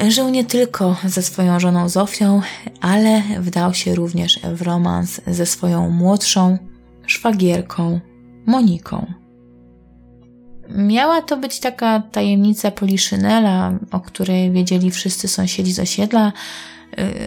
[0.00, 2.40] e, żył nie tylko ze swoją żoną Zofią,
[2.80, 6.58] ale wdał się również w romans ze swoją młodszą
[7.06, 8.00] szwagierką
[8.46, 9.12] Moniką.
[10.68, 16.32] Miała to być taka tajemnica Poliszynela, o której wiedzieli wszyscy sąsiedzi z osiedla,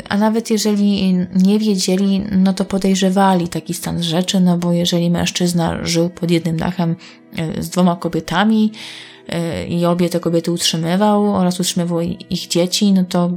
[0.10, 5.86] a nawet jeżeli nie wiedzieli, no to podejrzewali taki stan rzeczy, no bo jeżeli mężczyzna
[5.86, 6.96] żył pod jednym dachem
[7.38, 8.72] e, z dwoma kobietami
[9.28, 13.32] e, i obie te kobiety utrzymywał oraz utrzymywał ich dzieci, no to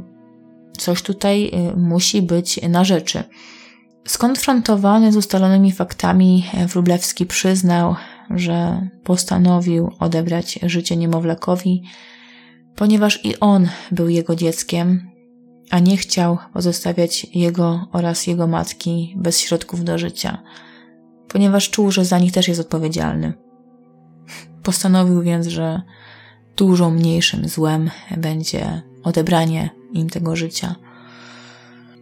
[0.78, 3.22] coś tutaj e, musi być na rzeczy.
[4.08, 7.94] Skonfrontowany z ustalonymi faktami, Wróblewski przyznał,
[8.30, 11.82] że postanowił odebrać życie niemowlakowi,
[12.76, 15.13] ponieważ i on był jego dzieckiem,
[15.70, 20.42] a nie chciał pozostawiać jego oraz jego matki bez środków do życia,
[21.28, 23.32] ponieważ czuł, że za nich też jest odpowiedzialny.
[24.62, 25.82] Postanowił więc, że
[26.56, 30.74] dużo mniejszym złem będzie odebranie im tego życia.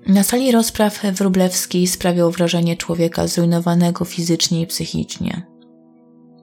[0.06, 5.42] Na sali rozpraw Wróblewski sprawiał wrażenie człowieka zrujnowanego fizycznie i psychicznie.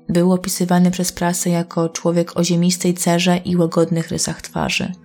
[0.09, 4.93] Był opisywany przez prasę jako człowiek o ziemistej cerze i łagodnych rysach twarzy–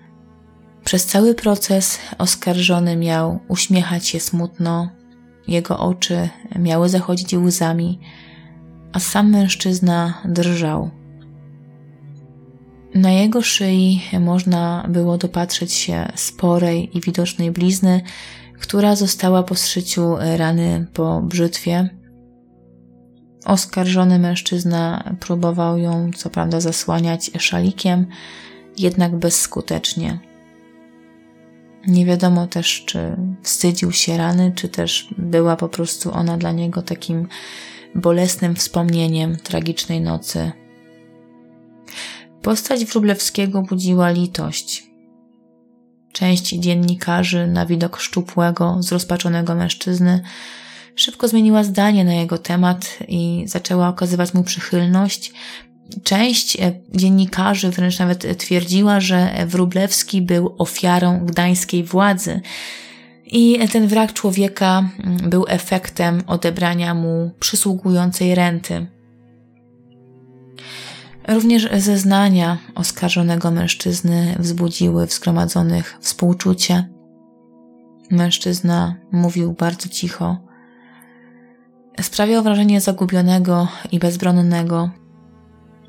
[0.84, 4.88] przez cały proces oskarżony miał uśmiechać się smutno,
[5.48, 8.00] jego oczy miały zachodzić łzami,
[8.92, 10.90] a sam mężczyzna drżał.
[12.94, 18.00] Na jego szyi można było dopatrzeć się sporej i widocznej blizny,
[18.60, 21.88] która została po zszyciu rany po brzytwie.
[23.44, 28.06] Oskarżony mężczyzna próbował ją, co prawda, zasłaniać szalikiem,
[28.78, 30.33] jednak bezskutecznie.
[31.86, 36.82] Nie wiadomo też, czy wstydził się rany, czy też była po prostu ona dla niego
[36.82, 37.28] takim
[37.94, 40.52] bolesnym wspomnieniem tragicznej nocy.
[42.42, 44.86] Postać Wróblewskiego budziła litość.
[46.12, 50.22] Część dziennikarzy na widok szczupłego, zrozpaczonego mężczyzny
[50.96, 55.32] szybko zmieniła zdanie na jego temat i zaczęła okazywać mu przychylność,
[56.02, 62.40] Część e, dziennikarzy wręcz nawet twierdziła, że Wróblewski był ofiarą gdańskiej władzy.
[63.26, 68.86] I ten wrak człowieka mm, był efektem odebrania mu przysługującej renty.
[71.28, 76.88] Również zeznania oskarżonego mężczyzny wzbudziły w zgromadzonych współczucie.
[78.10, 80.36] Mężczyzna mówił bardzo cicho.
[82.00, 84.90] Sprawiał wrażenie zagubionego i bezbronnego,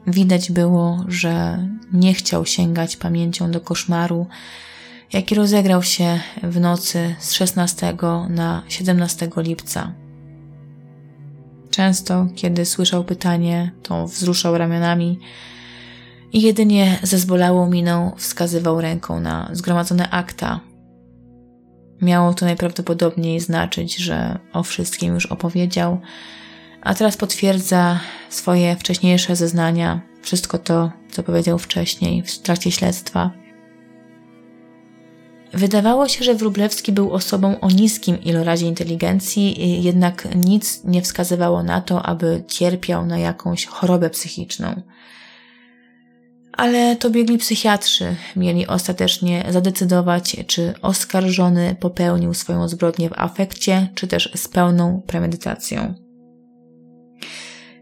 [0.07, 4.27] Widać było, że nie chciał sięgać pamięcią do koszmaru,
[5.13, 7.93] jaki rozegrał się w nocy z 16
[8.29, 9.93] na 17 lipca.
[11.69, 15.19] Często, kiedy słyszał pytanie, to wzruszał ramionami
[16.33, 20.59] i jedynie ze zbolałą miną wskazywał ręką na zgromadzone akta.
[22.01, 25.99] Miało to najprawdopodobniej znaczyć, że o wszystkim już opowiedział,
[26.85, 33.31] a teraz potwierdza swoje wcześniejsze zeznania, wszystko to, co powiedział wcześniej w trakcie śledztwa.
[35.53, 41.81] Wydawało się, że Wróblewski był osobą o niskim ilorazie inteligencji, jednak nic nie wskazywało na
[41.81, 44.81] to, aby cierpiał na jakąś chorobę psychiczną.
[46.51, 54.07] Ale to biegli psychiatrzy mieli ostatecznie zadecydować, czy oskarżony popełnił swoją zbrodnię w afekcie, czy
[54.07, 56.04] też z pełną premedytacją.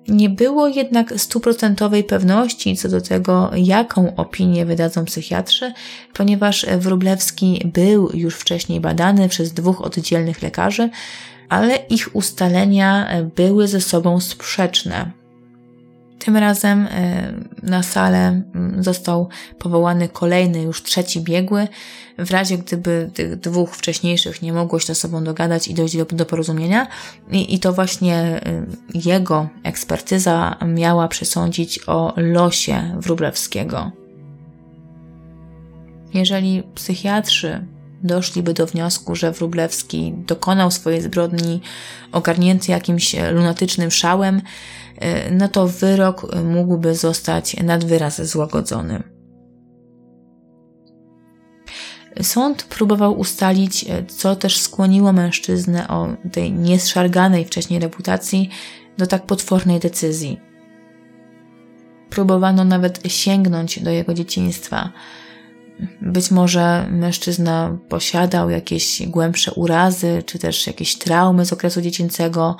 [0.07, 5.73] Nie było jednak stuprocentowej pewności co do tego, jaką opinię wydadzą psychiatrzy,
[6.13, 10.89] ponieważ Wróblewski był już wcześniej badany przez dwóch oddzielnych lekarzy,
[11.49, 15.22] ale ich ustalenia były ze sobą sprzeczne.
[16.19, 17.33] Tym razem e,
[17.63, 21.67] na salę mm, został powołany kolejny, już trzeci biegły,
[22.17, 26.05] w razie gdyby tych dwóch wcześniejszych nie mogło się ze sobą dogadać i dojść do,
[26.05, 26.87] do porozumienia.
[27.31, 28.41] I, I to właśnie e,
[28.93, 33.91] jego ekspertyza miała przesądzić o losie Wróblewskiego.
[36.13, 37.65] Jeżeli psychiatrzy
[38.03, 41.61] doszliby do wniosku, że Wróblewski dokonał swojej zbrodni
[42.11, 44.41] ogarnięty jakimś lunatycznym szałem,
[44.97, 49.03] E, no to wyrok mógłby zostać nad wyraz złagodzony.
[52.21, 58.49] Sąd próbował ustalić, e, co też skłoniło mężczyznę o tej nieszarganej wcześniej reputacji
[58.97, 60.39] do tak potwornej decyzji.
[62.09, 64.91] Próbowano nawet sięgnąć do jego dzieciństwa,
[66.01, 72.57] być może mężczyzna posiadał jakieś głębsze urazy, czy też jakieś traumy z okresu dziecięcego.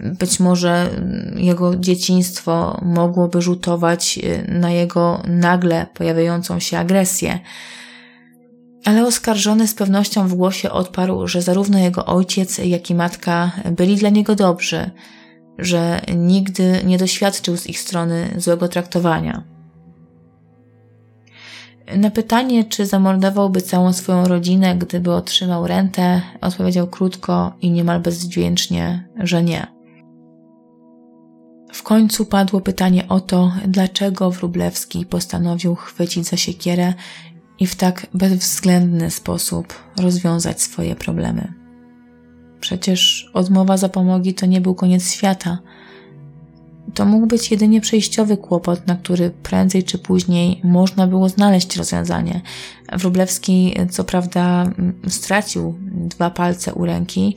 [0.00, 0.90] Być może
[1.36, 4.18] jego dzieciństwo mogłoby rzutować
[4.48, 7.38] na jego nagle pojawiającą się agresję.
[8.84, 13.96] Ale oskarżony z pewnością w głosie odparł, że zarówno jego ojciec, jak i matka byli
[13.96, 14.90] dla niego dobrzy,
[15.58, 19.51] że nigdy nie doświadczył z ich strony złego traktowania.
[21.96, 29.08] Na pytanie, czy zamordowałby całą swoją rodzinę, gdyby otrzymał rentę, odpowiedział krótko i niemal bezdźwięcznie,
[29.16, 29.66] że nie.
[31.72, 36.94] W końcu padło pytanie o to, dlaczego Wróblewski postanowił chwycić za siekierę
[37.58, 41.52] i w tak bezwzględny sposób rozwiązać swoje problemy.
[42.60, 45.58] Przecież odmowa zapomogi to nie był koniec świata–
[46.94, 52.40] to mógł być jedynie przejściowy kłopot, na który prędzej czy później można było znaleźć rozwiązanie.
[52.92, 54.70] Wróblewski, co prawda,
[55.08, 57.36] stracił dwa palce u ręki,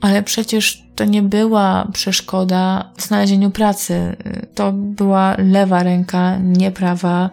[0.00, 4.16] ale przecież to nie była przeszkoda w znalezieniu pracy.
[4.54, 7.30] To była lewa ręka, nie prawa.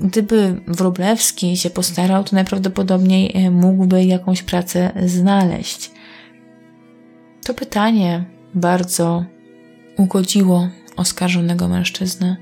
[0.00, 5.90] Gdyby Wróblewski się postarał, to najprawdopodobniej mógłby jakąś pracę znaleźć.
[7.44, 9.24] To pytanie bardzo
[9.98, 12.36] ugodziło oskarżonego mężczyznę.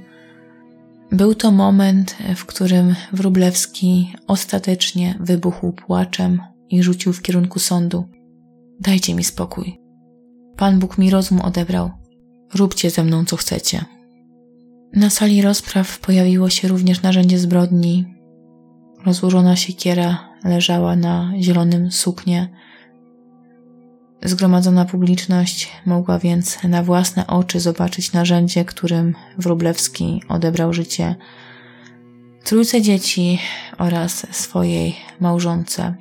[1.13, 6.41] Był to moment, w którym Wróblewski ostatecznie wybuchł płaczem
[6.71, 8.09] i rzucił w kierunku sądu.
[8.81, 9.81] Dajcie mi spokój.
[10.57, 11.91] Pan Bóg mi rozum odebrał.
[12.55, 13.85] Róbcie ze mną co chcecie.
[14.93, 18.15] Na sali rozpraw pojawiło się również narzędzie zbrodni.
[19.07, 22.49] Rozłożona siekiera leżała na zielonym suknie,
[24.23, 31.17] Zgromadzona publiczność mogła więc na własne oczy zobaczyć narzędzie, którym Wróblewski odebrał życie
[32.45, 33.39] trójce dzieci
[33.79, 35.95] oraz swojej małżonce.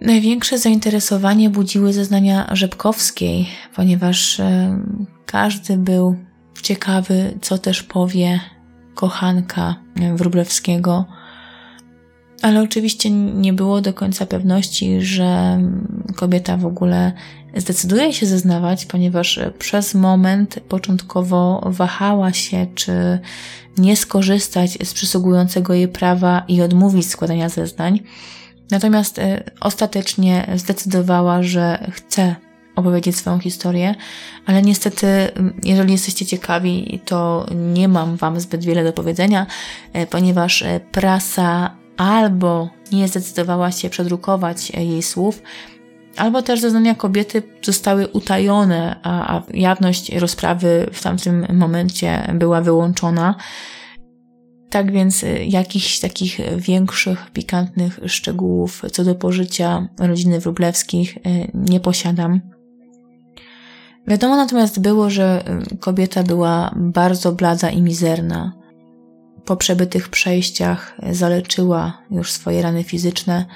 [0.00, 4.78] Największe zainteresowanie budziły zeznania Rzepkowskiej, ponieważ e,
[5.26, 6.16] każdy był
[6.62, 8.40] ciekawy, co też powie
[8.94, 9.74] kochanka
[10.14, 11.04] Wróblewskiego
[12.42, 15.60] ale oczywiście nie było do końca pewności, że
[16.16, 17.12] kobieta w ogóle
[17.56, 23.18] zdecyduje się zeznawać, ponieważ przez moment początkowo wahała się, czy
[23.78, 28.00] nie skorzystać z przysługującego jej prawa i odmówić składania zeznań.
[28.70, 32.34] Natomiast e, ostatecznie zdecydowała, że chce
[32.76, 33.94] opowiedzieć swoją historię,
[34.46, 35.06] ale niestety,
[35.64, 39.46] jeżeli jesteście ciekawi, to nie mam Wam zbyt wiele do powiedzenia,
[39.92, 45.42] e, ponieważ e, prasa albo nie zdecydowała się przedrukować jej słów,
[46.16, 53.34] albo też zeznania kobiety zostały utajone, a, a jawność rozprawy w tamtym momencie była wyłączona.
[54.70, 61.20] Tak więc y, jakichś takich większych, pikantnych szczegółów co do pożycia rodziny Wróblewskich y,
[61.54, 62.40] nie posiadam.
[64.08, 65.44] Wiadomo natomiast było, że
[65.80, 68.52] kobieta była bardzo blada i mizerna
[69.46, 73.46] po przebytych przejściach zaleczyła już swoje rany fizyczne,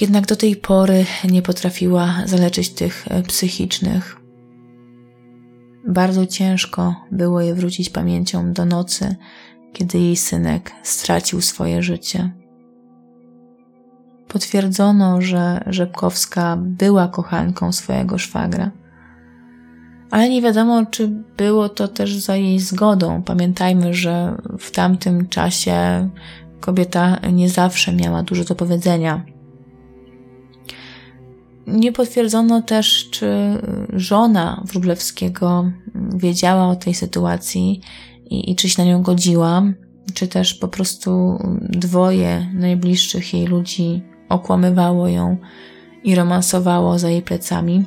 [0.00, 4.16] jednak do tej pory nie potrafiła zaleczyć tych psychicznych.
[5.86, 9.16] bardzo ciężko było jej wrócić pamięcią do nocy,
[9.72, 12.32] kiedy jej synek stracił swoje życie.
[14.28, 18.70] Potwierdzono, że Rzepkowska była kochanką swojego szwagra.
[20.12, 23.22] Ale nie wiadomo, czy było to też za jej zgodą.
[23.22, 26.08] Pamiętajmy, że w tamtym czasie
[26.60, 29.24] kobieta nie zawsze miała dużo do powiedzenia.
[31.66, 33.28] Nie potwierdzono też, czy
[33.92, 35.72] żona Wróblewskiego
[36.14, 37.80] wiedziała o tej sytuacji
[38.30, 39.62] i, i czy się na nią godziła,
[40.14, 45.36] czy też po prostu dwoje najbliższych jej ludzi okłamywało ją
[46.04, 47.84] i romansowało za jej plecami.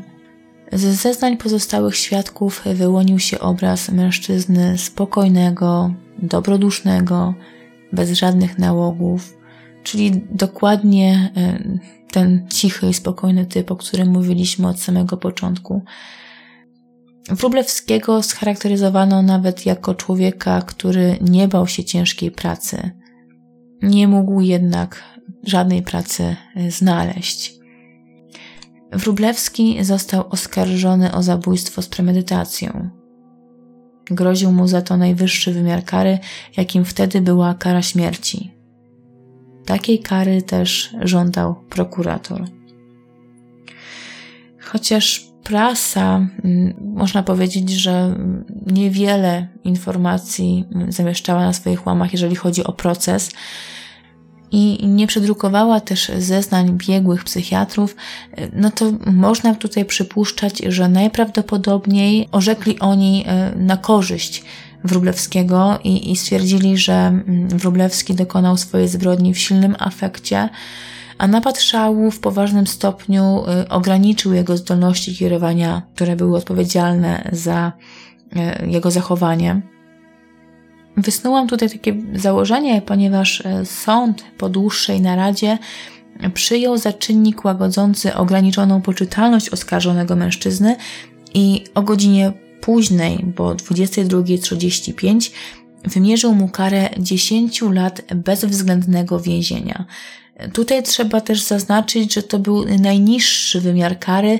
[0.72, 7.34] Ze zeznań pozostałych świadków wyłonił się obraz mężczyzny spokojnego, dobrodusznego,
[7.93, 9.38] bez żadnych nałogów,
[9.84, 11.59] czyli dokładnie e,
[12.11, 15.84] ten cichy i spokojny typ, o którym mówiliśmy od samego początku.
[17.30, 22.91] Wróblewskiego scharakteryzowano nawet jako człowieka, który nie bał się ciężkiej pracy.
[23.82, 25.03] Nie mógł jednak
[25.43, 27.64] żadnej pracy e, znaleźć.
[28.91, 32.89] Wróblewski został oskarżony o zabójstwo z premedytacją.
[34.05, 36.19] Groził mu za to najwyższy wymiar kary,
[36.57, 38.51] jakim wtedy była kara śmierci.
[39.65, 42.45] Takiej kary też żądał prokurator.
[44.59, 48.15] Chociaż prasa, mm, można powiedzieć, że
[48.65, 53.31] niewiele informacji zamieszczała na swoich łamach, jeżeli chodzi o proces,
[54.51, 57.95] i nie przedrukowała też zeznań biegłych psychiatrów,
[58.53, 64.43] no to można tutaj przypuszczać, że najprawdopodobniej orzekli oni e, na korzyść
[64.83, 70.49] Wróblewskiego i, i stwierdzili, że mm, Wróblewski dokonał swojej zbrodni w silnym afekcie,
[71.17, 77.71] a napad szału w poważnym stopniu e, ograniczył jego zdolności kierowania, które były odpowiedzialne za
[78.35, 79.74] e, jego zachowanie.
[80.97, 85.57] Wysnułam tutaj takie założenie, ponieważ e, sąd po dłuższej naradzie
[86.33, 90.75] przyjął za czynnik łagodzący ograniczoną poczytalność oskarżonego mężczyzny
[91.33, 95.31] i o godzinie późnej, bo 22.35,
[95.83, 99.85] wymierzył mu karę 10 lat bezwzględnego więzienia.
[100.53, 104.39] Tutaj trzeba też zaznaczyć, że to był najniższy wymiar kary,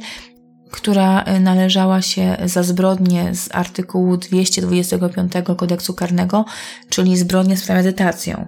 [0.76, 6.46] która e, należała się za zbrodnię z artykułu 225 kodeksu karnego,
[6.90, 8.48] czyli zbrodnię z premedytacją.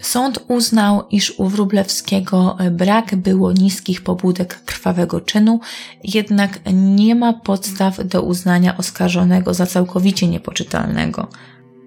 [0.00, 5.60] Sąd uznał, iż u Wróblewskiego brak było niskich pobudek krwawego czynu,
[6.04, 11.28] jednak nie ma podstaw do uznania oskarżonego za całkowicie niepoczytalnego.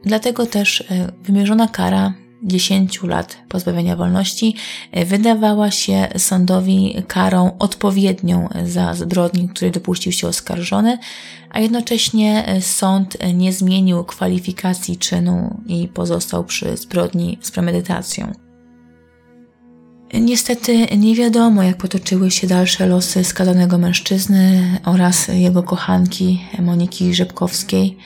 [0.05, 4.55] Dlatego też e, wymierzona kara 10 lat pozbawienia wolności
[4.91, 10.97] e, wydawała się sądowi karą odpowiednią za zbrodni, której dopuścił się oskarżony,
[11.49, 18.33] a jednocześnie e, sąd nie zmienił kwalifikacji czynu i pozostał przy zbrodni z premedytacją.
[20.13, 27.97] Niestety nie wiadomo, jak potoczyły się dalsze losy skazanego mężczyzny oraz jego kochanki Moniki Rzepkowskiej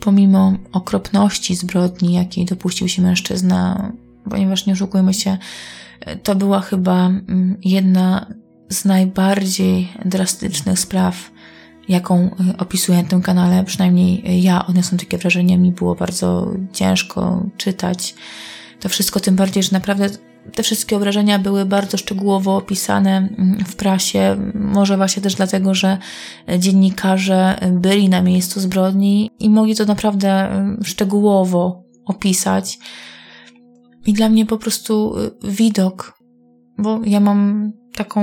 [0.00, 3.92] pomimo okropności zbrodni, jakiej dopuścił się mężczyzna,
[4.30, 5.38] ponieważ nie oszukujmy się,
[6.22, 8.26] to była chyba mm, jedna
[8.70, 11.30] z najbardziej drastycznych spraw,
[11.88, 13.64] jaką y, opisuję na tym kanale.
[13.64, 18.14] Przynajmniej ja odniosłam takie wrażenie, mi było bardzo ciężko czytać
[18.80, 20.08] to wszystko, tym bardziej, że naprawdę
[20.54, 25.98] te wszystkie obrażenia były bardzo szczegółowo opisane mm, w prasie, może właśnie też dlatego, że
[26.58, 32.78] dziennikarze byli na miejscu zbrodni i mogli to naprawdę mm, szczegółowo opisać.
[34.06, 36.18] I dla mnie po prostu y, widok,
[36.78, 38.22] bo ja mam taką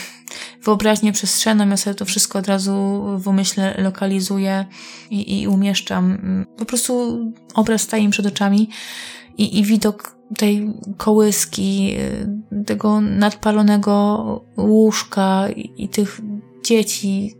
[0.64, 4.66] wyobraźnię przestrzenną, ja sobie to wszystko od razu w umyśle lokalizuję
[5.10, 6.04] i, i umieszczam.
[6.04, 7.18] Mm, po prostu
[7.54, 8.70] obraz staje mi przed oczami
[9.38, 16.20] i, i widok tej kołyski, y, tego nadpalonego łóżka i, i tych
[16.64, 17.34] dzieci.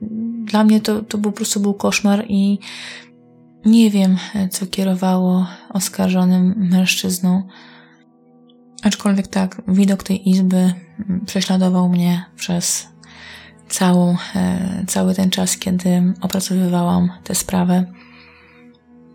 [0.44, 2.59] Dla mnie to, to po prostu był koszmar i
[3.66, 4.16] nie wiem,
[4.51, 7.42] co kierowało oskarżonym mężczyzną.
[8.82, 10.72] Aczkolwiek tak, widok tej izby
[11.26, 12.88] prześladował mnie przez
[13.68, 17.84] całą, e, cały ten czas, kiedy opracowywałam tę sprawę.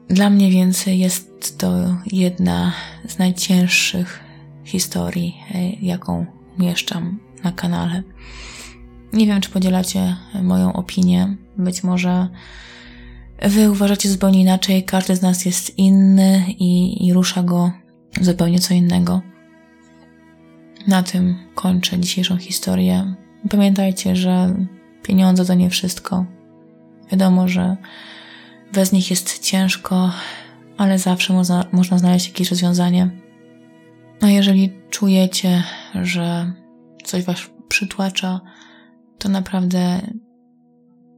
[0.07, 2.73] Dla mnie więc jest to jedna
[3.07, 4.19] z najcięższych
[4.63, 6.25] historii, e, jaką
[6.59, 8.03] umieszczam na kanale.
[9.13, 11.35] Nie wiem, czy podzielacie moją opinię.
[11.57, 12.27] Być może
[13.41, 14.83] wy uważacie zupełnie inaczej.
[14.83, 17.71] Każdy z nas jest inny i, i rusza go
[18.21, 19.21] zupełnie co innego.
[20.87, 23.15] Na tym kończę dzisiejszą historię.
[23.49, 24.55] Pamiętajcie, że
[25.03, 26.25] pieniądze to nie wszystko.
[27.11, 27.77] Wiadomo, że
[28.73, 30.11] bez nich jest ciężko,
[30.77, 33.21] ale zawsze można, można znaleźć jakieś rozwiązanie.
[34.21, 35.63] A jeżeli czujecie,
[36.01, 36.53] że
[37.03, 38.41] coś was przytłacza,
[39.17, 40.01] to naprawdę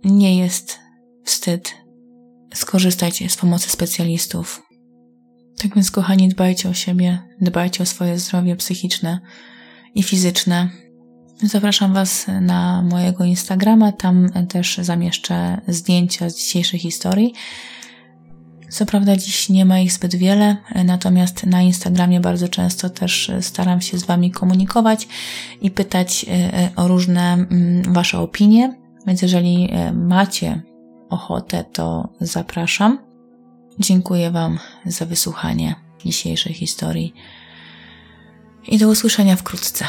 [0.04, 0.80] nie jest
[1.24, 1.74] wstyd.
[2.54, 4.62] Skorzystajcie z pomocy specjalistów.
[5.58, 9.20] Tak więc, kochani, dbajcie o siebie, dbajcie o swoje zdrowie psychiczne
[9.96, 10.70] i fizyczne.
[11.44, 17.34] Zapraszam Was na mojego Instagrama, tam też zamieszczę zdjęcia z dzisiejszej historii.
[18.70, 23.82] Co prawda dziś nie ma ich zbyt wiele, natomiast na Instagramie bardzo często też staram
[23.82, 25.08] się z Wami komunikować
[25.62, 28.76] i pytać e, o różne mm, Wasze opinie,
[29.08, 30.62] więc jeżeli e, macie
[31.10, 33.00] ochotę, to zapraszam.
[33.80, 35.76] Dziękuję Wam za wysłuchanie
[36.06, 37.14] dzisiejszej historii
[38.68, 39.88] i do usłyszenia wkrótce.